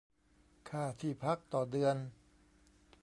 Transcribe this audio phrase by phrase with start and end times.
[0.69, 1.95] ค่าที่พัก ต่อเดือน